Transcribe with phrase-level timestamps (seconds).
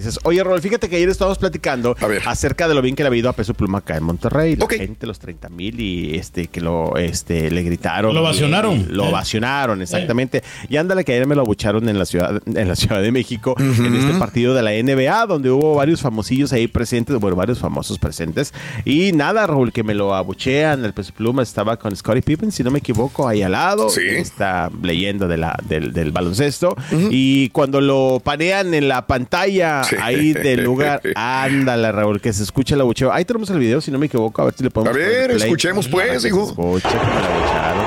[0.00, 3.14] Dices, oye, Rol, fíjate que ayer estábamos platicando acerca de lo bien que le ha
[3.16, 4.56] ido a Peso Pluma acá en Monterrey.
[4.56, 4.74] La Ok.
[4.74, 8.14] gente, los 30 mil y este, que lo, este, le gritaron.
[8.14, 8.80] Lo ovacionaron.
[8.80, 9.08] Y- Lo Eh.
[9.10, 10.42] ovacionaron, exactamente.
[10.68, 13.54] Y ándale que ayer me lo abucharon en la ciudad, en la Ciudad de México,
[13.58, 17.98] en este partido de la NBA, donde hubo varios famosillos ahí presentes, bueno, varios famosos
[17.98, 18.52] presentes.
[18.84, 20.84] Y nada, Raúl, que me lo abuchean.
[20.84, 23.88] El Peso Pluma estaba con Scottie Pippen, si no me equivoco, ahí al lado.
[23.90, 24.00] Sí.
[24.08, 26.74] Esta leyenda de la, del, del baloncesto.
[27.10, 29.96] Y cuando lo panean en la pantalla Sí.
[30.00, 33.12] ahí del lugar, ándale, Raúl, que se escucha el abucheo.
[33.12, 35.30] Ahí tenemos el video, si no me equivoco, a ver si le podemos A ver,
[35.32, 36.48] escuchemos, pues, que hijo.
[36.48, 37.84] escuche como el abuchearon.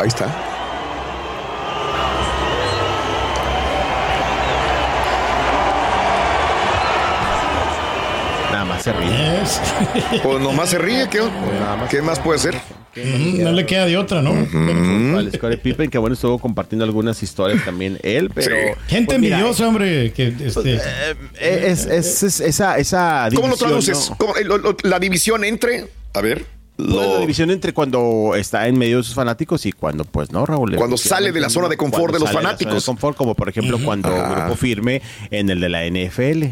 [0.00, 0.26] Ahí está.
[8.50, 9.42] Nada más se ríe.
[9.42, 9.60] Es.
[10.22, 11.90] Pues nomás se ríe, ¿qué, nada más.
[11.90, 12.54] ¿qué más puede ser?
[12.94, 14.32] No le queda de otra, ¿no?
[15.18, 18.54] Al Scottie Pippen, que bueno, estuvo compartiendo algunas historias también él, pero...
[18.86, 24.10] Gente envidiosa, hombre, que eh, Es, es- es- esa, esa ¿Cómo lo traduces?
[24.10, 24.16] ¿no?
[24.16, 25.88] ¿Cómo- lo- lo- la división entre.
[26.14, 26.44] A ver.
[26.76, 30.44] Pues, la división entre cuando está en medio de sus fanáticos y cuando, pues, no,
[30.46, 30.74] Raúl.
[30.76, 32.72] Cuando sale de la zona de confort Cuando de los sale la fanáticos.
[32.72, 34.44] zona de confort, como por ejemplo cuando Ajá.
[34.46, 35.00] Grupo Firme
[35.30, 36.46] en el de la NFL.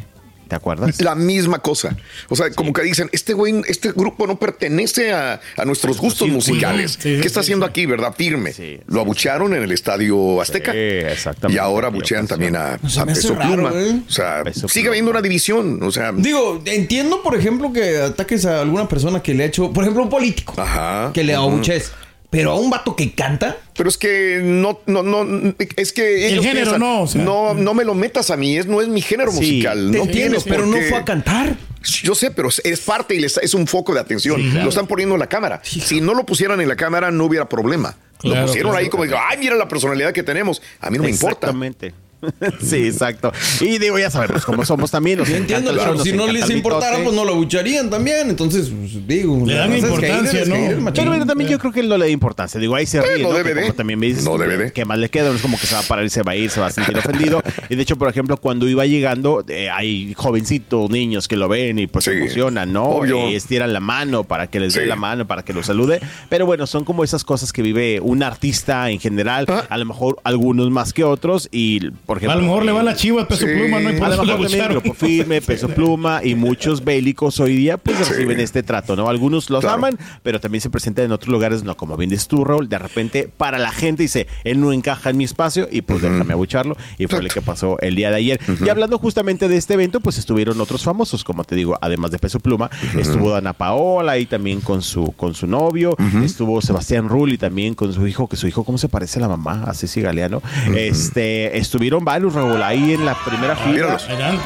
[0.51, 1.01] ¿Te acuerdas?
[1.01, 1.97] La misma cosa.
[2.29, 6.29] O sea, como que dicen, este güey, este grupo no pertenece a, a nuestros gustos
[6.29, 6.99] musicales.
[7.01, 7.71] Sí, sí, ¿Qué está sí, haciendo sí.
[7.71, 8.13] aquí, verdad?
[8.19, 8.53] Firme.
[8.53, 10.73] Sí, Lo sí, abuchearon en el estadio Azteca.
[10.73, 11.55] Sí, exactamente.
[11.57, 12.27] Y ahora abuchean ocasión.
[12.27, 13.71] también a, No, se a me hace Peso raro, Pluma.
[13.75, 14.03] ¿eh?
[14.09, 14.91] O sea, Peso sigue Pluma.
[14.91, 15.81] habiendo una división.
[15.85, 19.73] O sea, Digo, entiendo, por ejemplo, que ataques a alguna persona que le ha hecho,
[19.73, 21.13] por ejemplo, un político, Ajá.
[21.15, 21.93] que le abuches,
[22.31, 26.45] pero a un vato que canta, Pero es que no, no, no, es que ellos
[26.45, 27.23] género piensan, no, o sea.
[27.23, 29.91] no, no me lo metas a mí, es, no es mi género Sí, musical.
[29.91, 31.57] te No entiendo, tienes pero no fue a cantar.
[32.03, 34.37] Yo sé, pero es- parte y les- es un foco de atención.
[34.41, 34.65] Sí, claro.
[34.65, 35.61] Lo están poniendo en la cámara.
[35.65, 37.97] Si no lo pusieran en la cámara, no hubiera problema.
[38.19, 38.85] Claro, lo pusieron claro.
[38.85, 40.61] ahí como digo, ay, mira la personalidad que tenemos.
[40.81, 41.47] A mí no me importa.
[41.47, 41.95] Exactamente.
[42.61, 43.33] sí, exacto.
[43.61, 45.19] Y digo, ya sabemos cómo somos también.
[45.19, 48.29] Nos entiendo, el show, si no les importara, pues no lo abucharían también.
[48.31, 50.93] Entonces, pues, digo, Le dan importancia, ¿no?
[50.93, 52.61] Pero mira, también yo creo que él no le da importancia.
[52.61, 53.35] Digo, ahí se ríe, no ¿no?
[53.35, 54.73] debe como también me dices, No debe de.
[54.73, 55.31] ¿qué más le queda?
[55.31, 56.67] No es como que se va a parar y se va a ir, se va
[56.67, 57.43] a sentir ofendido.
[57.69, 61.79] Y de hecho, por ejemplo, cuando iba llegando, eh, hay jovencitos, niños que lo ven
[61.79, 62.19] y pues se Sí.
[62.19, 62.85] emocionan, ¿no?
[62.85, 63.29] Obvio.
[63.29, 66.01] Eh, estiran la mano para que les dé la mano, para que lo salude.
[66.29, 69.47] Pero bueno, son como esas cosas que vive un artista en general.
[69.49, 69.65] Ah.
[69.69, 71.49] A lo mejor algunos más que otros.
[71.53, 72.33] Y, por ejemplo...
[72.33, 73.53] a lo mejor le va eh, la chiva peso Sí.
[73.55, 73.91] pluma, ¿no?
[73.91, 74.69] Y por a lo eso le mejor también.
[74.71, 79.09] Grupo Firme, Peso Pluma y muchos bélicos hoy día pues reciben este trato, ¿no?
[79.09, 79.77] Algunos los Claro.
[79.77, 83.31] aman, pero también se presentan en otros lugares, no como bien tú, Raúl, de repente
[83.37, 87.07] para la gente dice, él no encaja en mi espacio y pues déjame abucharlo y
[87.07, 88.41] fue lo que pasó el día de ayer.
[88.65, 92.19] Y hablando justamente de este evento, pues estuvieron otros famosos, como te digo, además de
[92.19, 97.39] Peso Pluma, estuvo Dana Paola y también con su con su novio, estuvo Sebastián Rulli
[97.39, 100.01] también con su hijo, que su hijo cómo se parece a la mamá, a Ceci
[100.01, 100.43] Galeano.
[100.75, 103.99] Este, estuvieron varios Raúl ahí en la primera fila.
[104.09, 104.39] Ahí van.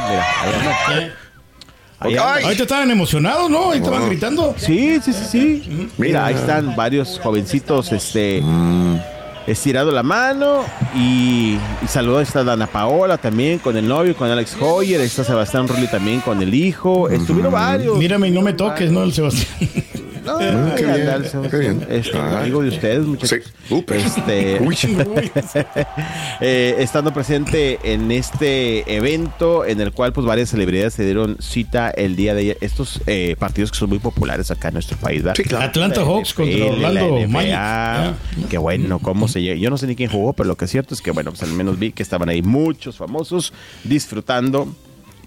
[2.05, 2.45] Mira, ahí.
[2.45, 3.71] Ahorita estaban emocionados, ¿no?
[3.71, 4.55] Ahí estaban gritando.
[4.59, 5.89] Sí, sí, sí, sí.
[5.97, 8.43] Mira, ahí están varios jovencitos, este,
[9.47, 10.65] estirando la mano
[10.95, 15.69] y, y saluda está Dana Paola también con el novio, con Alex Hoyer, está Sebastián
[15.69, 17.97] Rulli también con el hijo, estuvieron varios.
[17.99, 19.03] Mírame y no me toques, ¿no?
[19.03, 19.71] El Sebastián.
[20.25, 21.87] No, qué bien, qué bien.
[21.89, 22.41] Este, Ah.
[22.41, 23.43] amigo de ustedes, muchachos.
[23.69, 23.75] Sí.
[23.75, 23.99] Upe.
[23.99, 24.77] Este, Uy.
[26.41, 31.91] eh, estando presente en este evento en el cual pues varias celebridades se dieron cita
[31.91, 32.59] el día de ayer.
[32.61, 35.23] Estos eh, partidos que son muy populares acá en nuestro país.
[35.23, 35.37] ¿verdad?
[35.37, 35.65] Sí, claro.
[35.65, 38.49] Atlanta La Hawks contra Orlando la NBA, Magic.
[38.49, 39.57] Qué bueno, cómo se llega.
[39.57, 41.43] Yo no sé ni quién jugó, pero lo que es cierto es que, bueno, pues
[41.43, 43.53] al menos vi que estaban ahí muchos famosos
[43.85, 44.75] disfrutando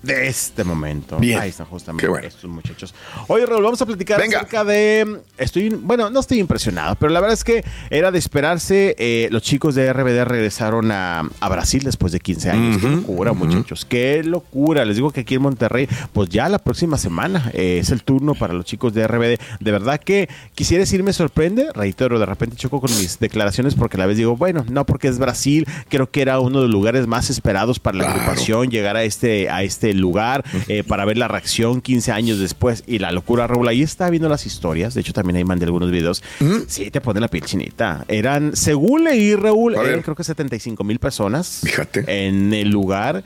[0.04, 1.18] de este momento.
[1.18, 1.40] Bien.
[1.40, 2.28] Ahí están justamente bueno.
[2.28, 2.94] estos muchachos.
[3.28, 4.38] Oye, Raúl, vamos a platicar Venga.
[4.40, 5.20] acerca de.
[5.38, 8.96] Estoy, bueno, no estoy impresionado, pero la verdad es que era de esperarse.
[8.98, 12.78] eh, los chicos de RBD regresaron a, a Brasil después de 15 años.
[12.82, 13.86] Qué locura, muchachos.
[13.86, 14.86] Qué locura.
[14.86, 18.34] Les digo que aquí en Monterrey, pues ya la próxima semana eh, es el turno
[18.36, 19.40] para los chicos de RBD.
[19.60, 21.68] De verdad que quisiera decir me sorprende.
[21.74, 25.08] Reitero, de repente choco con mis declaraciones porque a la vez digo, bueno, no porque
[25.08, 25.68] es Brasil.
[25.90, 28.22] Creo que era uno de los lugares más esperados para la Claro.
[28.22, 32.84] agrupación llegar a este, a este lugar eh, para ver la reacción 15 años después
[32.88, 33.68] y la locura, Raúl.
[33.68, 34.94] Ahí está viendo las historias.
[34.94, 36.24] De hecho, también ahí mandé algunos videos.
[36.68, 38.06] Sí, te pone la piel chinita.
[38.08, 42.04] Eran, según leí, Raúl, eran creo que 75 mil personas Fíjate.
[42.28, 43.24] en el lugar.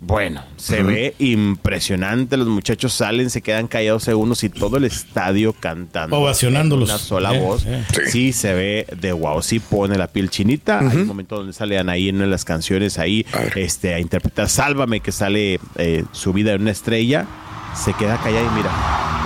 [0.00, 2.36] Bueno, se ve impresionante.
[2.36, 6.16] Los muchachos salen, se quedan callados segundos y todo el estadio cantando.
[6.18, 6.88] Ovacionándolos.
[6.90, 7.64] en Una sola Eh, voz.
[7.64, 7.84] eh.
[7.94, 8.10] Sí.
[8.10, 8.32] Sí.
[8.32, 9.40] se ve de wow.
[9.40, 10.80] Sí pone la piel chinita.
[10.80, 14.00] Hay un momento donde salen ahí en una de las canciones ahí A este, a
[14.00, 17.26] interpretar Sálvame, que sale eh, subida en una estrella.
[17.74, 18.70] Se queda callada y mira,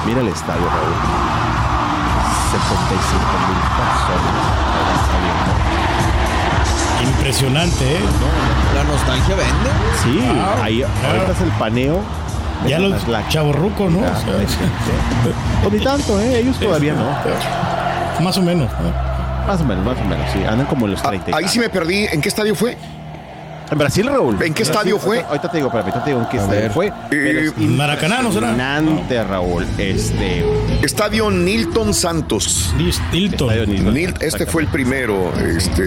[0.06, 0.94] mira el estadio, Raúl.
[2.50, 3.18] 75
[3.48, 4.27] mil personas.
[7.28, 7.98] Impresionante, ¿eh?
[8.74, 9.70] La nostalgia vende.
[10.02, 10.62] Sí, Wow.
[10.64, 12.00] ahí ahorita es el paneo.
[12.64, 13.98] de Ya los chavorrucos, ¿no?
[13.98, 14.34] O Ah, sea,
[15.62, 16.38] Pues ni tanto, ¿eh?
[16.38, 17.04] Ellos todavía no.
[18.24, 18.70] Más o menos.
[18.80, 19.46] ¿no?
[19.46, 20.38] Más o menos, más o menos, sí.
[20.42, 21.30] Andan como los Ah, 30.
[21.32, 22.06] y ahí sí me perdí.
[22.10, 22.78] ¿En qué estadio fue?
[23.70, 24.42] En Brasil, Raúl.
[24.42, 25.16] ¿En qué estadio fue?
[25.18, 26.70] Ahorita, ahorita te digo, espérame, ahorita te digo en qué A estadio ver.
[26.70, 26.92] fue.
[27.10, 28.52] Eh, Maracaná, ¿no será?
[28.52, 29.66] impresionante, Raúl.
[29.76, 30.44] Este.
[30.82, 32.72] Estadio Nilton Santos.
[33.46, 33.94] Estadio Nilton.
[33.94, 35.32] Nil- este fue el primero.
[35.38, 35.82] Este,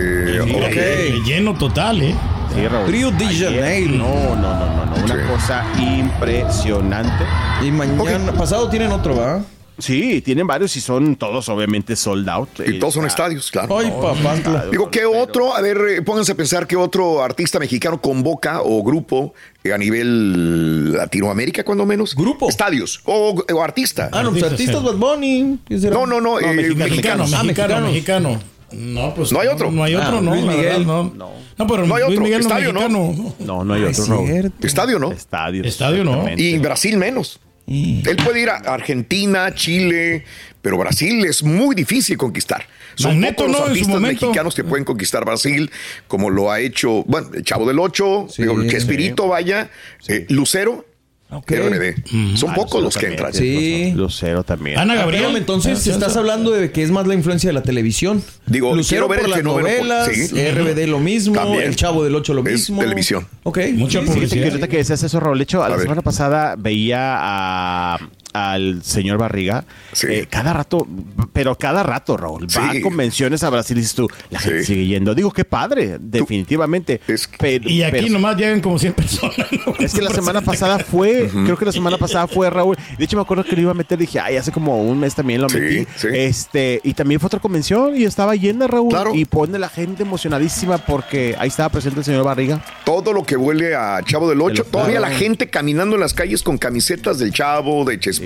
[0.45, 0.75] Mira, ok.
[0.77, 2.15] el Lleno total, ¿eh?
[2.53, 2.87] Sí, Raúl.
[2.91, 3.93] Río de Janeiro.
[3.97, 4.95] No, no, no, no, no.
[5.03, 5.21] Una Sí.
[5.31, 7.25] cosa impresionante.
[7.63, 9.39] Y mañana, pasado tienen otro, ¿va?
[9.81, 12.49] Sí, tienen varios y son todos obviamente sold out.
[12.65, 13.77] Y todos son estadios, claro.
[13.79, 14.65] Ay, papá.
[14.71, 15.53] Digo, ¿qué otro?
[15.55, 19.33] A ver, eh, pónganse a pensar qué otro artista mexicano convoca o grupo
[19.63, 22.15] eh, a nivel Latinoamérica, cuando menos.
[22.15, 22.49] ¿Grupo?
[22.49, 23.01] Estadios.
[23.05, 24.09] O, o artista.
[24.11, 24.83] Ah, no, pues Artistas.
[24.83, 25.59] Bad Bunny.
[25.69, 26.39] no, no, no.
[26.39, 27.33] eh, mexicano, Mexicano, mexicanos.
[27.33, 28.39] Ah, mexicano, mexicano.
[28.73, 29.31] No, pues.
[29.33, 29.69] No hay otro.
[29.71, 30.31] No hay otro, Ah, no.
[30.31, 30.65] Luis la Miguel.
[30.69, 31.03] verdad, no.
[31.15, 31.29] No.
[31.57, 32.23] No, pero No hay Luis otro.
[32.23, 32.79] Miguel no Estadio, ¿no?
[32.89, 33.35] mexicano.
[33.39, 34.27] No, no hay Ah, otro, es Raúl.
[34.27, 34.67] cierto.
[34.67, 35.11] Estadio, ¿no?
[35.11, 35.63] Estadio.
[35.63, 36.25] Estadio, ¿no?
[36.37, 37.39] Y Brasil menos.
[37.67, 40.25] Él puede ir a Argentina, Chile,
[40.61, 42.65] pero Brasil es muy difícil conquistar.
[42.95, 45.71] Son Magneto, pocos los artistas mexicanos que pueden conquistar Brasil,
[46.07, 49.69] como lo ha hecho, bueno, el Chavo del Ocho, Sí, digo, Chespirito, vaya,
[50.07, 50.85] eh, Lucero,
[51.31, 51.49] Ok.
[51.51, 52.35] RBD.
[52.37, 53.33] Son Ah, pocos los que también, entran.
[53.33, 53.93] Sí.
[53.95, 54.77] Lucero también.
[54.77, 55.35] Ana Gabriel.
[55.37, 58.21] entonces estás sí, hablando de que es más la influencia de la televisión.
[58.47, 60.27] Digo, Lucero quiero ver por el las fenómeno, novelas, sí.
[60.51, 61.63] RBD lo mismo, También.
[61.63, 62.81] El Chavo del Ocho lo Es mismo.
[62.81, 63.27] televisión.
[63.43, 63.59] Ok.
[63.75, 64.47] Mucha Sí, sí, que publicidad.
[64.49, 65.83] ahorita que decías eso, Raúl, de hecho, a la ver.
[65.83, 67.97] semana pasada veía a-
[68.33, 70.07] al señor Barriga Sí.
[70.09, 70.87] eh, cada rato,
[71.33, 74.73] pero cada rato, Raúl, va a convenciones a Brasil y dices tú, la gente Sí.
[74.73, 75.13] sigue yendo.
[75.15, 77.01] Digo, qué padre, definitivamente.
[77.07, 79.35] Es- Pero- Y aquí pero- nomás llegan como 100 personas.
[79.65, 79.73] ¿no?
[79.79, 82.77] Es que la semana pasada fue, creo que la semana pasada fue Raúl.
[82.97, 85.15] De hecho, me acuerdo que lo iba a meter, dije, ay, hace como un mes
[85.15, 85.87] también lo Sí, metí.
[85.97, 86.07] sí.
[86.13, 88.89] Este, y también fue otra convención y estaba llena, Raúl.
[88.89, 89.13] Claro.
[89.15, 92.63] Y pone la gente emocionadísima porque ahí estaba presente el señor Barriga.
[92.85, 95.11] Todo lo que huele a Chavo del Ocho, todavía claro.
[95.13, 98.20] la gente caminando en las calles con camisetas del Chavo, de Chespirito,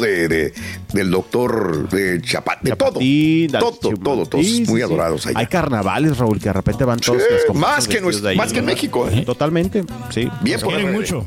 [0.00, 0.52] de, de-
[0.92, 2.88] del doctor de Chapat, de todo.
[2.90, 4.82] Chapatín, Todo, Chim- todo, todos Sí, muy sí.
[4.84, 5.38] adorados allá.
[5.38, 8.52] Hay carnavales, Raúl, que de repente van todos Sí, las comparsas más que ahí, más
[8.52, 8.64] que en.
[8.66, 9.22] México, ¿eh?
[9.24, 10.28] Totalmente, sí.
[10.42, 11.26] Bien por mucho.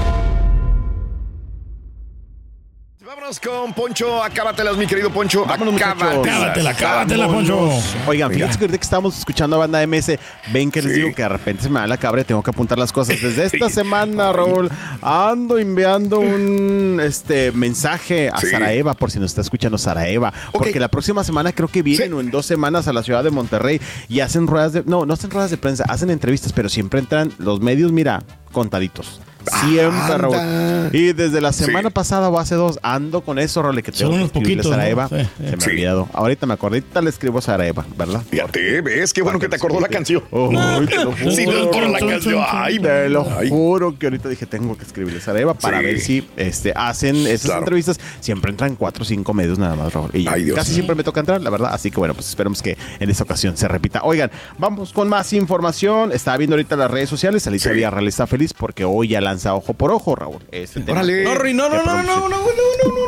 [3.13, 5.43] Vámonos con Poncho, acábatelas, mi querido Poncho.
[5.45, 6.25] Vámonos, muchachos.
[6.25, 7.69] Cábatela, cábatela, Poncho.
[8.07, 10.17] Oigan, fíjense que ahorita que estamos escuchando a banda MS,
[10.53, 12.51] ven que les digo que de repente se me da la cabra y tengo que
[12.51, 13.21] apuntar las cosas.
[13.21, 14.69] Desde esta semana, Raúl,
[15.01, 18.47] ando enviando un este mensaje a Sí.
[18.47, 22.13] Saraeva, por si nos está escuchando Saraeva, porque la próxima semana creo que vienen Sí.
[22.13, 25.15] o en dos semanas a la ciudad de Monterrey y hacen ruedas de, no, no
[25.15, 29.19] hacen ruedas de prensa, hacen entrevistas, pero siempre entran los medios, mira, contaditos.
[29.61, 30.89] Siempre, Raúl.
[30.93, 31.93] Y desde la semana Sí.
[31.93, 34.63] pasada o hace dos ando con eso, Raúl, que tengo Son que unos escribirle a
[34.63, 35.07] poquitos, Saraeva.
[35.11, 35.17] ¿no?
[35.19, 36.09] Sí, Se me ha olvidado.
[36.13, 38.21] Ahorita me acordé, ahorita le escribo a Saraeva, ¿verdad?
[38.29, 40.23] Fíjate, ves, qué bueno que te acordó la canción.
[40.31, 40.49] Oh,
[40.87, 41.31] te lo juro.
[41.31, 42.43] Sí, no con la canción.
[42.47, 45.85] Ay, Te lo juro que ahorita dije tengo que escribirle a Saraeva para Sí.
[45.85, 47.59] ver si este, hacen esas Claro.
[47.61, 47.99] entrevistas.
[48.19, 50.09] Siempre entran cuatro o cinco medios nada más, Raúl.
[50.13, 50.55] Y Ay, Dios.
[50.57, 51.71] casi siempre me toca entrar, la verdad.
[51.73, 54.01] Así que bueno, pues esperemos que en esta ocasión se repita.
[54.03, 56.11] Oigan, vamos con más información.
[56.11, 57.45] Estaba viendo ahorita las redes sociales.
[57.47, 57.75] Alicia Sí.
[57.75, 60.39] Villarreal está feliz porque hoy ya lanza ojo por ojo, Raúl.
[60.51, 60.99] Este tema.
[60.99, 61.23] Órale.
[61.23, 62.39] No, Ri, no, no, no, no, no, no, no, no,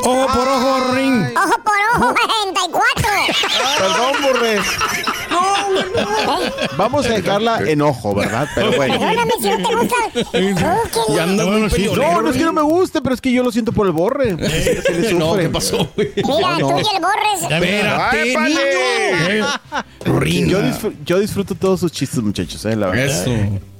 [0.03, 0.21] no.
[0.23, 1.25] Ojo por ojo, ring.
[1.37, 3.09] Ojo por ojo, 64.
[3.77, 4.59] Perdón, Burre.
[6.77, 8.47] Vamos a dejarla en ojo, ¿verdad?
[8.55, 8.99] Pero bueno.
[8.99, 9.95] Perdóname si no te gusta.
[11.07, 11.61] Oh, anda muy
[11.95, 13.91] No, no es que no me guste, pero es que yo lo siento por el
[13.93, 14.37] borre.
[14.37, 15.43] Se le No, sufre.
[15.43, 16.11] ¿qué pasó, güey?
[16.15, 18.09] Mira, tú y el mira.
[18.11, 18.59] ¡Ay, Espérate, niño.
[19.29, 19.43] Eh,
[20.05, 20.47] Ring.
[20.47, 23.05] Yo, disfr- yo disfruto todos sus chistes, muchachos, eh, la verdad.
[23.05, 23.31] Eso.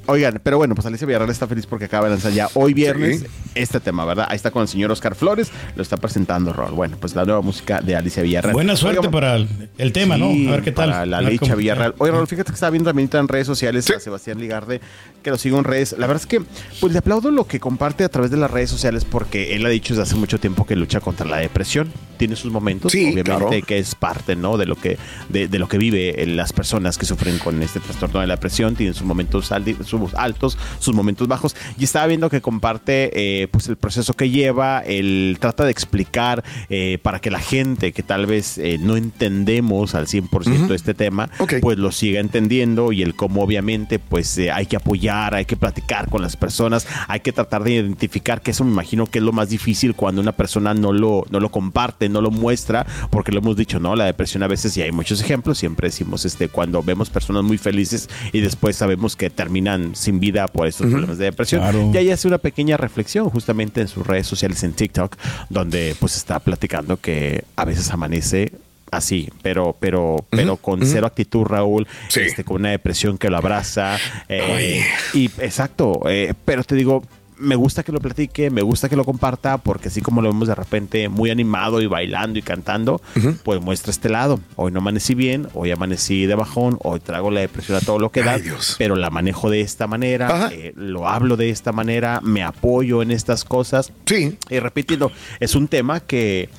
[0.06, 3.22] Oigan, pero bueno, pues Alicia Villarreal está feliz porque acaba de lanzar ya hoy viernes
[3.22, 3.28] Sí.
[3.56, 4.26] este tema, ¿verdad?
[4.30, 6.72] Ahí está con el señor Oscar Flores, lo está presentando Rol.
[6.74, 8.54] Bueno, pues la nueva música de Alicia Villarreal.
[8.54, 10.26] Buena suerte Oigan, para el, el tema, ¿no?
[10.26, 10.90] A ver qué tal.
[10.92, 11.96] Para la A ver Licha cómo- Villarreal.
[12.00, 14.82] Oye, Raúl, fíjate que estaba viendo también en redes sociales a Sebastián Ligarde,
[15.24, 15.94] que lo sigo en redes.
[15.94, 16.42] La verdad es que,
[16.82, 19.70] pues le aplaudo lo que comparte a través de las redes sociales porque él ha
[19.70, 21.92] dicho desde hace mucho tiempo que lucha contra la depresión.
[22.18, 23.50] Tiene sus momentos, obviamente, claro.
[23.66, 24.58] que es parte, ¿no?
[24.58, 24.98] De lo que,
[25.30, 28.36] de, de lo que vive eh, las personas que sufren con este trastorno de la
[28.36, 28.76] depresión.
[28.76, 31.56] Tienen sus momentos aldi- sus altos, sus momentos bajos.
[31.78, 36.44] Y estaba viendo que comparte, eh, pues el proceso que lleva, él trata de explicar
[36.70, 41.30] eh, para que la gente que tal vez eh, no entendemos al 100% este tema,
[41.62, 45.56] pues lo siga entendiendo y el cómo obviamente pues eh, hay que apoyar, hay que
[45.56, 49.24] platicar con las personas, hay que tratar de identificar que eso me imagino que es
[49.24, 53.32] lo más difícil cuando una persona no lo, no lo comparte, no lo muestra, porque
[53.32, 53.96] lo hemos dicho, ¿no?
[53.96, 57.58] La depresión a veces, y hay muchos ejemplos, siempre decimos este cuando vemos personas muy
[57.58, 61.62] felices y después sabemos que terminan sin vida por estos problemas de depresión.
[61.62, 61.92] Claro.
[61.94, 65.16] Y ahí hace una pequeña reflexión justamente en sus redes sociales en TikTok,
[65.50, 68.52] donde pues está platicando que a veces amanece
[68.92, 72.20] así, pero, pero, pero con cero actitud, Raúl, Sí.
[72.22, 73.98] este, con una depresión que lo abraza.
[74.30, 77.04] eh, y exacto, eh, pero te digo.
[77.38, 80.48] Me gusta que lo platique, me gusta que lo comparta, porque así como lo vemos
[80.48, 83.02] de repente muy animado y bailando y cantando,
[83.44, 84.40] pues muestra este lado.
[84.56, 88.12] Hoy no amanecí bien, hoy amanecí de bajón, hoy trago la depresión a todo lo
[88.12, 88.76] que da, Dios.
[88.78, 93.12] pero la manejo de esta manera, eh, lo hablo de esta manera, me apoyo en
[93.12, 93.92] estas cosas.
[94.06, 94.38] Sí.
[94.50, 96.50] Y repitiendo, es un tema que,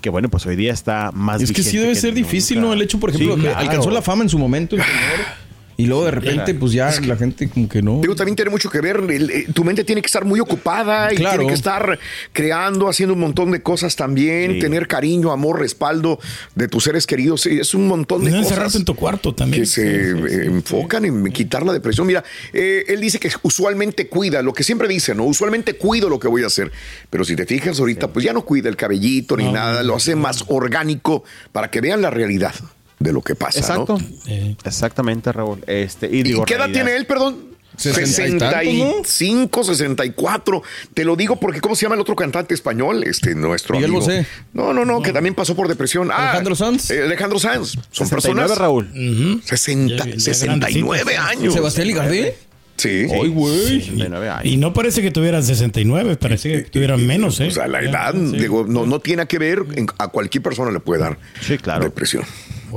[0.00, 2.26] que bueno, pues hoy día está más Es que sí debe ser nunca.
[2.26, 2.72] difícil, ¿no?
[2.72, 5.26] El hecho, por ejemplo, Sí, que alcanzó la fama en su momento, el señor,
[5.76, 8.00] y luego de repente, pues ya la gente como que no.
[8.00, 11.12] Digo, también tiene mucho que ver, el- eh, tu mente tiene que estar muy ocupada
[11.12, 11.38] y Claro.
[11.38, 11.98] tiene que estar
[12.32, 14.58] creando, haciendo un montón de cosas también, Sí.
[14.60, 16.18] tener cariño, amor, respaldo
[16.54, 18.52] de tus seres queridos, es un montón de No cosas.
[18.52, 19.62] encerrarte en tu cuarto también.
[19.62, 20.10] que se
[20.46, 22.06] enfocan en quitar la depresión.
[22.06, 25.24] Mira, eh, él dice que usualmente cuida, lo que siempre dice, ¿no?
[25.24, 26.70] Usualmente cuido lo que voy a hacer.
[27.10, 30.14] Pero si te fijas ahorita, pues ya no cuida el cabellito ni nada, lo hace
[30.16, 32.54] más orgánico para que vean la realidad
[33.02, 33.98] de lo que pasa, Exacto.
[33.98, 34.06] ¿no?
[34.26, 34.56] Eh.
[34.64, 35.62] Exactamente, Raúl.
[35.66, 36.84] Este, y ¿Y digo, qué edad realidad.
[36.84, 37.52] tiene él, perdón?
[37.74, 40.62] Sesenta y tantos, 65, 64.
[40.92, 43.02] Te lo digo porque, ¿cómo se llama el otro cantante español?
[43.02, 44.04] Este, nuestro Miguel amigo.
[44.04, 44.26] Bosé.
[44.52, 46.10] No, no, no, que también pasó por depresión.
[46.12, 46.90] Ah, Alejandro Sanz.
[46.90, 47.72] eh, Alejandro Sanz.
[47.90, 48.58] Son 69, personas.
[48.58, 48.90] Raúl.
[48.90, 49.40] Ujú.
[49.44, 51.30] 60, Ya- ya 69 grandecitos.
[51.30, 51.54] años.
[51.54, 52.36] Sebastián Ligardé.
[52.76, 53.06] Sí.
[53.10, 53.58] Ay, güey.
[53.80, 54.44] 69 años.
[54.44, 57.48] Y no parece que tuvieran 69, parece que tuvieran menos, ¿eh?
[57.48, 58.36] O sea, la edad, sí.
[58.38, 61.84] digo, no, no tiene que ver, en- a cualquier persona le puede dar Sí, claro.
[61.84, 62.24] depresión.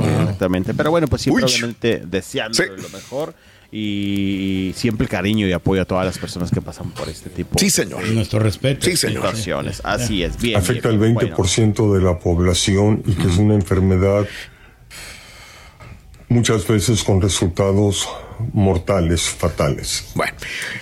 [0.04, 0.74] Exactamente.
[0.74, 2.64] Pero bueno, pues siempre obviamente deseando Sí.
[2.82, 3.34] lo mejor
[3.72, 7.58] y siempre el cariño y apoyo a todas las personas que pasan por este tipo
[7.60, 8.08] Sí, señor.
[8.10, 8.86] Nuestro respeto.
[8.86, 9.24] Sí, señor.
[9.24, 9.82] situaciones.
[9.84, 10.58] Así es, bien.
[10.58, 11.16] afecta al bien.
[11.16, 14.26] 20% de la población y que es una enfermedad
[16.30, 18.08] muchas veces con resultados
[18.54, 20.12] mortales, fatales.
[20.16, 20.34] Bueno,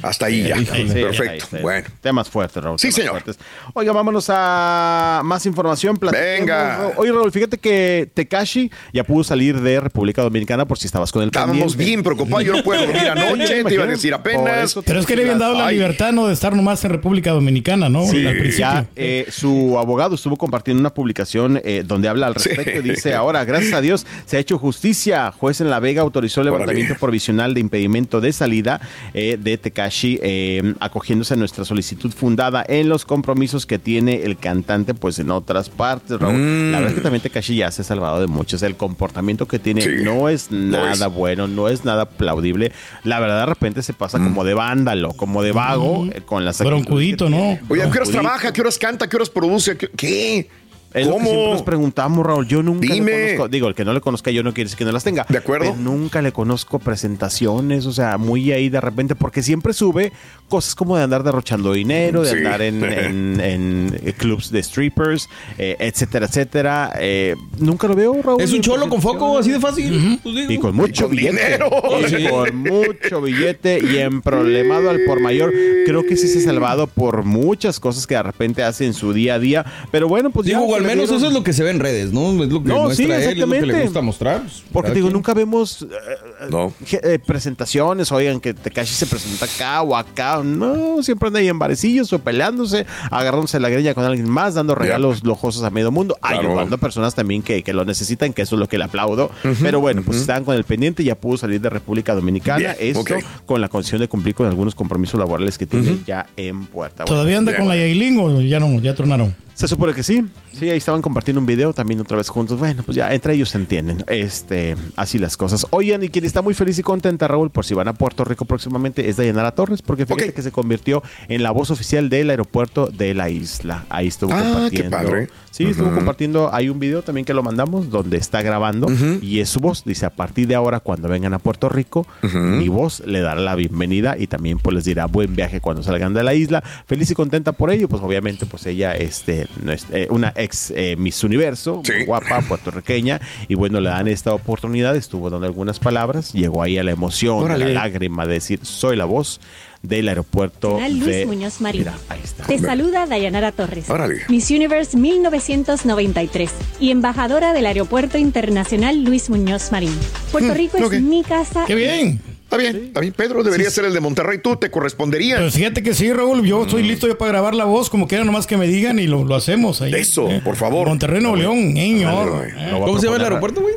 [0.02, 0.58] hasta ahí ya.
[0.58, 1.44] Sí, ahí Perfecto.
[1.46, 1.60] está.
[1.62, 1.88] Bueno.
[2.02, 2.80] Temas fuertes, Raúl.
[2.80, 3.12] Sí, señor.
[3.12, 3.38] fuertes.
[3.74, 5.98] Oiga, vámonos a más información.
[5.98, 6.40] platiquemos.
[6.40, 6.92] Venga.
[6.98, 11.22] Oye, Raúl, fíjate que Tekashi ya pudo salir de República Dominicana por si estabas con
[11.24, 11.86] el Estábamos pendiente.
[11.86, 12.46] bien preocupados.
[12.46, 14.76] Yo no puedo dormir anoche, te iba a decir apenas.
[14.86, 16.28] Pero es que le habían dado la libertad, ¿no?
[16.28, 18.06] De estar nomás en República Dominicana, ¿no?
[18.06, 18.58] Sí, Al principio.
[18.60, 22.82] ya eh, su abogado estuvo compartiendo una publicación eh, donde habla al respecto.
[22.82, 22.90] Sí.
[22.90, 25.32] Dice, ahora, gracias a Dios, se ha hecho justicia.
[25.32, 26.66] Juez en La Vega autorizó el Órale.
[26.66, 28.80] levantamiento provisional de impedimento de salida
[29.14, 34.38] eh, de Tekashi, eh, acogiéndose a nuestra solicitud fundada en los compromisos que tiene el
[34.38, 36.20] cantante, pues en otras partes.
[36.20, 36.36] Raúl.
[36.36, 36.72] Mm.
[36.72, 38.64] La verdad es que también Tekashi ya se ha salvado de muchos.
[38.64, 41.14] El comportamiento que tiene Sí, no es nada es.
[41.14, 42.72] bueno, no es nada aplaudible.
[43.04, 44.24] La verdad, de repente se pasa Mm.
[44.24, 47.58] como de vándalo, como de vago, eh, con las Broncudito, ¿no?
[47.68, 48.50] Oye, ¿a qué horas trabaja?
[48.50, 49.06] ¿A qué horas canta?
[49.06, 49.76] ¿A qué horas produce?
[49.78, 50.48] ¿Qué?
[50.94, 51.54] Es lo que siempre ¿Cómo?
[51.54, 52.48] nos preguntamos, Raúl.
[52.48, 53.12] Yo nunca Dime.
[53.12, 53.48] le conozco.
[53.50, 55.26] Digo, el que no le conozca yo no quiere decir que no las tenga.
[55.28, 55.72] De acuerdo.
[55.72, 60.12] Pero nunca le conozco presentaciones, o sea, muy ahí de repente, porque siempre sube
[60.50, 62.38] cosas como de andar derrochando dinero, de Sí.
[62.38, 66.94] andar en, en- en, eh, clubs de strippers, eh, etcétera, etcétera.
[67.00, 68.42] Eh, nunca lo veo, Raúl.
[68.42, 70.20] Es un en cholo con foco, así de fácil.
[70.22, 70.52] Pues digo.
[70.52, 71.44] y con mucho con billete.
[71.44, 71.70] dinero.
[72.02, 72.28] Y Sí.
[72.30, 75.52] con mucho billete y emproblemado al por mayor.
[75.86, 79.14] Creo que sí se ha salvado por muchas cosas que de repente hace en su
[79.14, 79.66] día a día.
[79.92, 81.80] Pero bueno, pues Digo, ya al menos dieron- eso es lo que se ve en
[81.80, 82.44] redes, ¿no?
[82.44, 83.84] Es lo que No, sí, muestra él, es lo que le exactamente.
[83.84, 84.42] gusta mostrar.
[84.42, 85.14] pues, Porque digo, quien.
[85.14, 86.72] nunca vemos eh, No.
[86.86, 90.42] je- eh, presentaciones, oigan, que Tekashi se presenta acá o acá.
[90.44, 94.76] No, siempre anda ahí en barecillos o peleándose, agarrándose la greña con alguien más, dando
[94.76, 96.40] regalos lojosos a medio mundo, Claro.
[96.50, 99.30] ayudando a personas también que, que lo necesitan, que eso es lo que le aplaudo.
[99.62, 102.58] Pero bueno, pues estaban con el pendiente, ya pudo salir de República Dominicana.
[102.60, 103.04] Bien, esto
[103.46, 107.04] con la condición de cumplir con algunos compromisos laborales que tiene ya en puerta.
[107.04, 107.76] Bueno, ¿Todavía anda con la.
[107.76, 108.80] Yailin o ya no?
[108.80, 109.36] Ya tronaron.
[109.54, 110.26] Se supone que sí.
[110.52, 112.60] Sí, ahí estaban compartiendo un video también otra vez juntos.
[112.60, 114.04] Bueno, pues ya entre ellos se entienden.
[114.08, 115.66] Este, así las cosas.
[115.72, 118.46] Oigan, y quien está muy feliz y contenta, Raúl, por si van a Puerto Rico
[118.46, 122.88] próximamente, es Dayanara Torres, porque fíjate que se convirtió en la voz oficial del aeropuerto
[122.88, 123.86] de la isla.
[123.90, 124.38] Ahí estuvo Ah,
[124.72, 124.98] qué compartiendo.
[124.98, 125.30] padre.
[125.54, 126.50] Sí, estuvo compartiendo.
[126.52, 128.88] Hay un video también que lo mandamos donde está grabando
[129.22, 129.84] y es su voz.
[129.86, 133.54] Dice, a partir de ahora, cuando vengan a Puerto Rico, mi voz le dará la
[133.54, 136.64] bienvenida y también pues les dirá buen viaje cuando salgan de la isla.
[136.88, 140.72] Feliz y contenta por ello, pues obviamente pues ella, este, no es- eh, una ex
[140.76, 142.06] eh, Miss Universo, Sí.
[142.08, 146.84] guapa, puertorriqueña, y bueno, le dan esta oportunidad, estuvo dando algunas palabras, llegó ahí a
[146.84, 149.40] la emoción, a la lágrima de decir, soy la voz
[149.84, 151.26] del aeropuerto Luis de...
[151.26, 151.82] Muñoz Marín.
[151.82, 152.46] Mira, ahí está.
[152.46, 154.22] Te saluda Dayanara Torres, Órale.
[154.30, 156.50] Miss Universe 1993
[156.80, 159.94] y embajadora del Aeropuerto Internacional Luis Muñoz Marín.
[160.32, 160.94] Puerto Rico ok.
[160.94, 161.66] es mi casa.
[161.68, 162.22] ¡Qué bien!
[162.44, 163.14] Está bien, está bien.
[163.14, 164.38] Pedro debería ser el de Monterrey.
[164.38, 165.40] Tú te correspondería.
[165.40, 166.46] Pues fíjate que sí, Raúl.
[166.46, 166.66] Yo Mm.
[166.66, 169.24] estoy listo ya para grabar la voz, como quieran, nomás que me digan y lo,
[169.24, 169.92] lo hacemos ahí.
[169.96, 170.88] Eso, por favor.
[170.88, 171.58] Monterrey, Nuevo León.
[171.76, 173.74] Ándale, Eh, ¿Cómo se llama el aeropuerto, güey?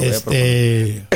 [0.00, 1.02] Este.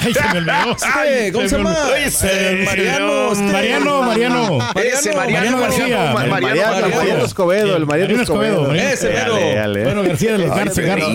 [0.00, 0.76] Ay, se me olvidó.
[1.08, 1.76] Este, ¿Cómo se llama?
[1.98, 3.32] Ese, Eh, Mariano.
[3.32, 4.58] este- Mariano, Mariano.
[4.76, 5.86] Ese Mariano, Mariano García.
[6.14, 6.96] Mariano, Mariano, Mariano.
[6.96, 8.62] Mariano Escobedo, el Mariano Mariano Escobedo.
[8.68, 9.84] Mariano Ese, pero-.
[9.84, 11.10] Bueno, García de los Ay, Garza.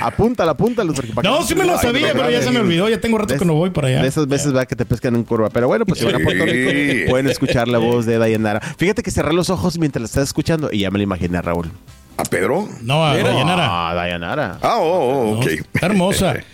[0.00, 0.92] Apúntala, apúntala.
[1.22, 2.88] No, que- sí me lo Ay, sabía, pero ya se me olvidó.
[2.88, 4.02] Ya tengo rato que no voy para allá.
[4.02, 5.50] De esas veces va que te pescan en curva.
[5.50, 6.44] Pero bueno, pues si van a Puerto.
[6.44, 8.60] Rico, pueden escuchar la voz de Dayanara.
[8.78, 11.70] Fíjate que cerré los ojos mientras la estás escuchando y ya me la imaginé, Raúl.
[12.16, 12.68] ¿A Pedro?
[12.82, 13.66] No, a Dayanara.
[13.90, 14.58] Ah, Dayanara.
[14.62, 15.46] Ah, oh, oh, No, ok.
[15.46, 16.34] Está hermosa.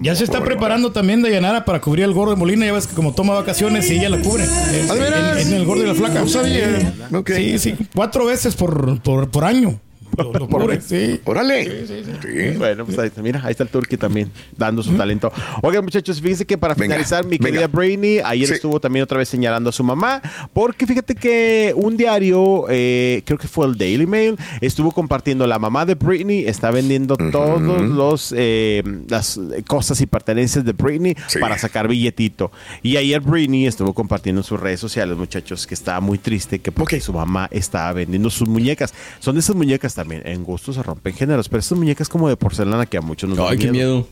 [0.00, 2.64] Ya se está preparando también Dayanara para cubrir el gordo de Molina.
[2.64, 4.44] Ya ves que como toma vacaciones y ella la cubre.
[4.88, 5.40] Ah, ¿de veras?
[5.42, 6.20] en, en el gordo y la flaca.
[6.20, 6.94] No sabía.
[7.12, 7.30] Ok.
[7.36, 7.74] Sí, sí.
[7.94, 9.78] Cuatro veces por, por, por año.
[10.22, 10.84] Lo, lo Por cubre, vez.
[10.84, 11.20] sí.
[11.24, 11.86] Órale.
[11.86, 12.56] Sí.
[12.58, 15.32] Bueno, pues ahí está, mira, ahí está el Turkey también, dando su talento.
[15.62, 17.46] Oigan, muchachos, fíjense que para Venga, finalizar, mi venga.
[17.46, 18.54] querida Brainy, ayer Sí.
[18.54, 20.20] estuvo también otra vez señalando a su mamá,
[20.52, 25.58] porque fíjate que un diario, eh, creo que fue el Daily Mail, estuvo compartiendo, la
[25.58, 31.38] mamá de Britney está vendiendo todos los eh, las cosas y pertenencias de Britney Sí.
[31.38, 32.50] para sacar billetito.
[32.82, 36.72] Y ayer Britney estuvo compartiendo en sus redes sociales, muchachos, que estaba muy triste que
[36.72, 37.02] porque Ok.
[37.02, 38.92] su mamá estaba vendiendo sus muñecas.
[39.20, 42.36] Son de esas muñecas también, en gusto se rompen géneros, pero esas muñecas como de
[42.36, 44.06] porcelana que a muchos nos dan Ay, qué miedo.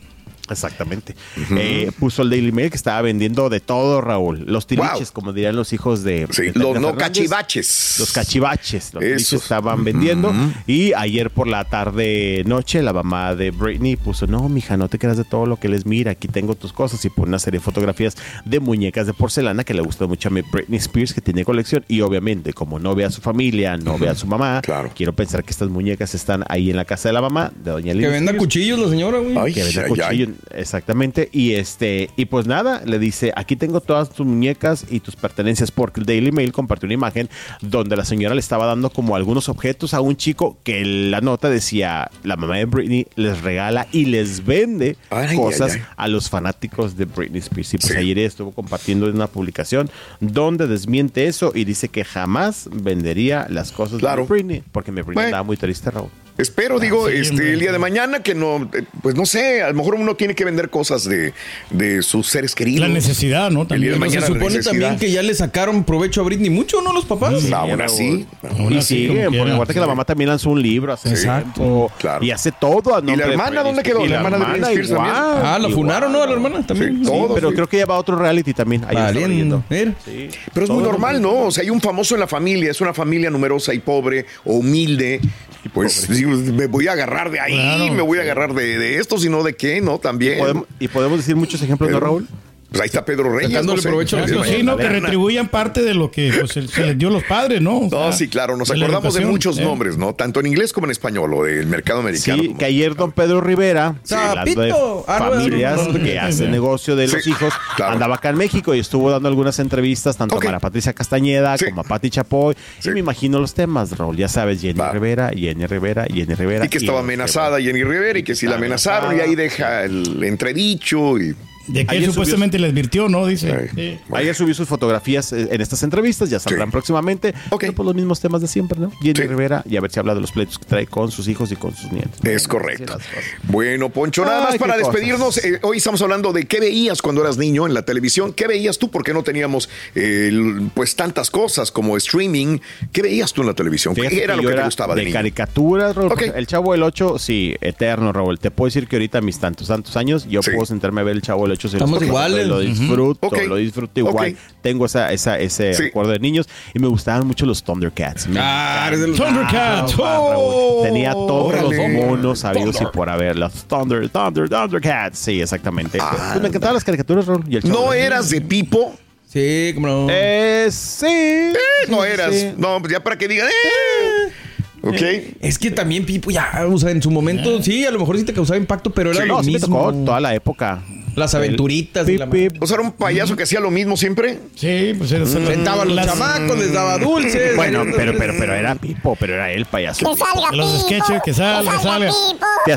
[0.50, 1.14] Exactamente.
[1.56, 4.44] Eh, puso el Daily Mail que estaba vendiendo de todo, Raúl.
[4.46, 6.26] Los tiliches, como dirían los hijos de.
[6.30, 7.96] Sí, de los no cachivaches.
[7.98, 10.32] Los cachivaches, los tiliches estaban vendiendo.
[10.66, 14.98] Y ayer por la tarde, noche, la mamá de Britney puso: No, mija, no te
[14.98, 16.12] creas de todo lo que les mira.
[16.12, 17.04] Aquí tengo tus cosas.
[17.04, 20.32] Y pone una serie de fotografías de muñecas de porcelana que le gusta mucho a
[20.32, 21.84] mi Britney Spears, que tiene colección.
[21.88, 24.90] Y obviamente, como no ve a su familia, no ve a su mamá, Claro.
[24.94, 27.92] quiero pensar que estas muñecas están ahí en la casa de la mamá, de Doña
[27.94, 29.36] Lili Que venda Spears cuchillos la señora, güey.
[29.36, 30.34] Ay, que vende ay, cuchillo, ay.
[30.54, 35.16] Exactamente y este y pues nada le dice aquí tengo todas tus muñecas y tus
[35.16, 37.28] pertenencias porque el Daily Mail compartió una imagen
[37.60, 41.48] donde la señora le estaba dando como algunos objetos a un chico que la nota
[41.50, 45.86] decía la mamá de Britney les regala y les vende Ay, cosas ay, ay.
[45.96, 47.98] a los fanáticos de Britney Spears y pues Sí.
[47.98, 53.98] ayer estuvo compartiendo una publicación donde desmiente eso y dice que jamás vendería las cosas
[53.98, 54.22] Claro.
[54.22, 55.28] de Britney porque mi Britney Bueno.
[55.28, 59.16] estaba muy triste Raúl Espero, digo, este, el día de mañana que no, eh, pues
[59.16, 61.34] no sé, a lo mejor uno tiene que vender cosas de,
[61.70, 62.86] de sus seres queridos.
[62.88, 63.62] La necesidad, ¿no?
[63.62, 63.98] El día de También.
[64.00, 64.70] mañana Se supone necesidad.
[64.70, 66.92] también que ya le sacaron provecho a Britney mucho, ¿no?
[66.92, 67.42] Los papás.
[67.42, 68.26] Mm, aún así.
[68.56, 71.54] Aún Y así, porque acuérdate que la mamá también lanzó un libro hace Exacto.
[71.54, 72.24] tiempo, Claro.
[72.24, 74.04] y hace todo a ¿Y la hermana dónde quedó?
[74.04, 74.10] Spears.
[74.10, 75.14] La hermana de Britney igual, también.
[75.44, 76.22] Ah, la funaron, ¿no?
[76.22, 76.98] A la hermana también.
[76.98, 77.54] Sí, Sí, todo, pero sí.
[77.56, 78.82] creo que ya va a otro reality también.
[78.82, 79.64] Valiendo.
[80.04, 80.28] Sí.
[80.54, 81.46] Pero es muy normal, ¿no?
[81.46, 84.54] O sea, hay un famoso en la familia, es una familia numerosa y pobre o
[84.54, 85.20] humilde.
[85.64, 87.94] Y pues digo, me voy a agarrar de ahí, Claro.
[87.94, 89.98] me voy a agarrar de, de esto, sino de qué, ¿no?
[89.98, 90.38] También.
[90.38, 92.28] Podemos- y podemos decir muchos ejemplos, ¿no, Pero- Raúl?
[92.70, 93.50] Pues ahí está Pedro Reyes.
[93.50, 93.88] Sacándole no sé.
[93.88, 94.76] provecho a los Exacto, sí, ¿no?
[94.76, 97.78] Que retribuyan parte de lo que pues, se se les dio a los padres, ¿no?
[97.78, 99.62] O No, sí, claro, nos acordamos de muchos ¿eh?
[99.62, 100.14] nombres, ¿no?
[100.14, 102.42] Tanto en inglés como en español, o del mercado americano.
[102.42, 104.14] Sí, que ayer don Pedro Rivera, Sí.
[104.14, 104.74] hablando de.
[105.06, 107.92] Ah, familias que hacen negocio de los Sí, hijos, claro.
[107.94, 110.44] andaba acá en México y estuvo dando algunas entrevistas tanto Ok.
[110.44, 111.64] a Mara Patricia Castañeda Sí.
[111.66, 112.54] como a Pati Chapoy.
[112.80, 112.90] Sí.
[112.90, 114.16] Y me imagino los temas, Raúl.
[114.18, 114.92] Ya sabes, Jenny Va.
[114.92, 116.66] Rivera, Jenny Rivera, Jenny Rivera.
[116.66, 120.22] Y que estaba amenazada Jenny Rivera y que si la amenazaron y ahí deja el
[120.22, 121.34] entredicho y...
[121.68, 123.26] De que él Ayer supuestamente le advirtió, ¿no?
[123.26, 123.70] Dice.
[124.12, 126.72] Ayer subí sus fotografías eh, en estas entrevistas, ya saldrán Sí.
[126.72, 127.34] próximamente.
[127.50, 127.60] Ok.
[127.60, 128.90] Pero pues los mismos temas de siempre, ¿no?
[129.00, 129.26] Jenny Sí.
[129.26, 131.56] Rivera, y a ver si habla de los pleitos que trae con sus hijos y
[131.56, 132.18] con sus nietos.
[132.24, 132.96] Es correcto.
[133.44, 135.38] Bueno, Poncho, nada más para despedirnos.
[135.44, 138.32] eh, hoy estamos hablando de qué veías cuando eras niño en la televisión.
[138.32, 138.90] ¿Qué veías tú?
[138.90, 140.30] Porque no teníamos eh,
[140.74, 142.58] pues tantas cosas como streaming.
[142.92, 143.94] ¿Qué veías tú en la televisión?
[143.94, 145.14] Fíjate ¿Qué era lo que te gustaba de, de niño?
[145.14, 146.12] caricaturas, Raúl.
[146.34, 148.38] El Chavo del 8, sí, eterno, Raúl.
[148.38, 150.50] Te puedo decir que ahorita mis tantos, tantos años, yo Sí.
[150.52, 151.57] puedo sentarme a ver el Chavo del 8.
[151.66, 152.46] Estamos iguales.
[152.46, 154.36] Lo disfruto, lo disfruto igual.
[154.62, 155.82] Tengo esa, esa, ese Sí.
[155.84, 158.28] recuerdo de niños y me gustaban mucho los Thundercats.
[158.36, 159.96] Ah, eres de los- Thundercats.
[159.96, 160.34] Raúl.
[160.36, 160.80] Oh.
[160.84, 161.76] Tenía todos órale.
[161.76, 163.36] los monos sabidos y por haber.
[163.36, 165.18] Los Thunder, Thunder, Thundercats.
[165.18, 165.98] Sí, exactamente.
[165.98, 167.44] Pues me encantaban las caricaturas, Raúl.
[167.48, 168.94] Y el Chavo ¿No eras de Pipo?
[169.26, 170.06] Sí, como no.
[170.10, 171.06] Eh, sí.
[171.06, 171.52] Eh,
[171.88, 172.34] no Sí, eras.
[172.34, 172.48] sí.
[172.56, 173.46] No, pues ya para que digan.
[173.48, 174.32] eh.
[174.80, 175.34] Ok.
[175.40, 178.24] Es que también Pipo ya, o sea, en su momento sí, a lo mejor sí
[178.24, 179.76] te causaba impacto, pero era Sí, lo no, sí me mismo.
[179.78, 180.82] tocó toda la época.
[181.18, 182.62] Las aventuritas El y la pip, pip.
[182.62, 184.38] O sea, era un payaso que hacía lo mismo siempre.
[184.54, 187.56] Sí, pues era Sentaba a los las- chamacos, les daba dulces.
[187.56, 190.08] Bueno, pero, pero, pero era Pipo, pero era el payaso.
[190.08, 190.86] Que salga Los Pipo.
[190.86, 192.08] sketches, que salga, que salga.
[192.10, 192.46] Pipo.
[192.64, 192.72] Que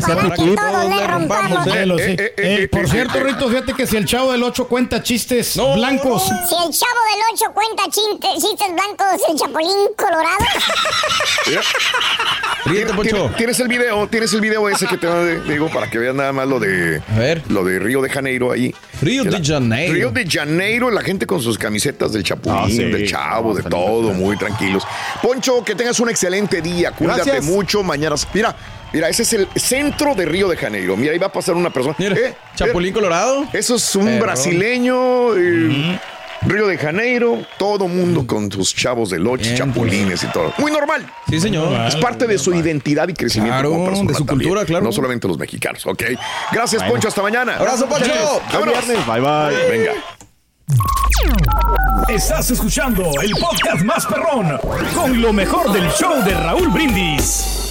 [2.01, 3.19] eh, Eh, eh, por cierto.
[3.21, 6.23] Rito, fíjate que si el chavo del 8 cuenta chistes No, blancos.
[6.23, 10.37] Si el chavo del 8 cuenta chistes blancos, el chapulín colorado.
[12.95, 13.01] Poncho.
[13.03, 16.31] ¿Tienes, tienes el video, tienes el video ese que te digo para que vean nada
[16.31, 17.41] más lo de A ver.
[17.49, 18.73] lo de Río de Janeiro ahí.
[19.01, 19.93] Río de Janeiro.
[19.93, 22.77] Río de Janeiro, la gente con sus camisetas del Chapulín, Ah, sí.
[22.83, 24.83] del Chavo, No, de todo, muy tranquilos.
[25.21, 27.45] Poncho, que tengas un excelente día, cuídate Gracias.
[27.45, 28.15] mucho, mañana.
[28.33, 28.55] Mira,
[28.93, 30.95] mira, ese es el centro de Río de Janeiro.
[30.97, 31.95] Mira, ahí va a pasar una persona.
[31.97, 33.43] Mira, Eh, Chapulín Colorado.
[33.43, 35.35] eh, eso es un brasileño.
[35.35, 35.99] eh,
[36.43, 40.51] Río de Janeiro, todo mundo con sus chavos del ocho, Bien, chapulines y todo.
[40.57, 41.05] Muy normal.
[41.29, 41.71] Sí, señor.
[41.87, 44.49] Es parte de su identidad y crecimiento Claro, como persona de su también.
[44.49, 44.83] cultura, claro.
[44.85, 46.03] No solamente los mexicanos, ¿ok?
[46.51, 46.93] Gracias, Bueno.
[46.93, 47.07] Poncho.
[47.09, 47.57] Hasta mañana.
[47.57, 48.11] Abrazo, Poncho.
[48.51, 48.85] Vámonos.
[48.87, 49.05] viernes.
[49.05, 49.69] Bye, bye.
[49.77, 49.91] Venga.
[52.09, 54.57] Estás escuchando el podcast más perrón
[54.95, 57.70] con lo mejor del show de Raúl Brindis.